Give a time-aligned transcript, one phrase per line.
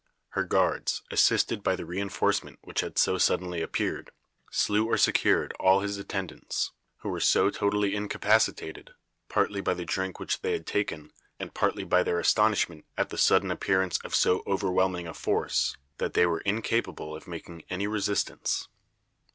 [0.29, 4.09] Her guards, assisted by the re enforcement which had so suddenly appeared,
[4.49, 8.93] slew or secured all his attendants, who were so totally incapacitated,
[9.29, 13.15] partly by the drink which they had taken, and partly by their astonishment at the
[13.19, 18.69] sudden appearance of so overwhelming a force, that they were incapable of making any resistance.